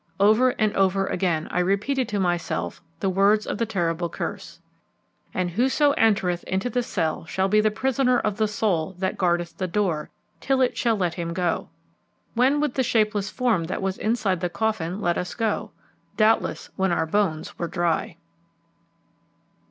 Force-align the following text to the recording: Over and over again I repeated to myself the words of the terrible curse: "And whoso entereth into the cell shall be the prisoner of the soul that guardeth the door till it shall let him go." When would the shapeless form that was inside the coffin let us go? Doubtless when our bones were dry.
Over 0.19 0.49
and 0.57 0.75
over 0.75 1.05
again 1.05 1.47
I 1.51 1.59
repeated 1.59 2.09
to 2.09 2.19
myself 2.19 2.81
the 3.01 3.09
words 3.11 3.45
of 3.45 3.59
the 3.59 3.67
terrible 3.67 4.09
curse: 4.09 4.59
"And 5.31 5.51
whoso 5.51 5.91
entereth 5.91 6.43
into 6.45 6.71
the 6.71 6.81
cell 6.81 7.25
shall 7.27 7.47
be 7.47 7.61
the 7.61 7.69
prisoner 7.69 8.17
of 8.17 8.37
the 8.37 8.47
soul 8.47 8.95
that 8.97 9.15
guardeth 9.15 9.59
the 9.59 9.67
door 9.67 10.09
till 10.39 10.59
it 10.59 10.75
shall 10.75 10.95
let 10.95 11.13
him 11.13 11.33
go." 11.33 11.69
When 12.33 12.59
would 12.61 12.73
the 12.73 12.81
shapeless 12.81 13.29
form 13.29 13.65
that 13.65 13.83
was 13.83 13.99
inside 13.99 14.39
the 14.39 14.49
coffin 14.49 15.01
let 15.01 15.19
us 15.19 15.35
go? 15.35 15.69
Doubtless 16.17 16.71
when 16.75 16.91
our 16.91 17.05
bones 17.05 17.59
were 17.59 17.67
dry. 17.67 18.17